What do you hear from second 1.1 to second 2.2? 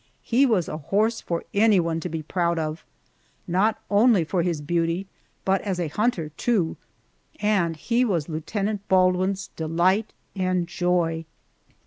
for anyone to